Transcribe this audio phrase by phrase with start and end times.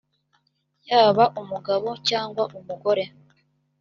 [0.89, 3.03] yaba umugabo cyangwa umugore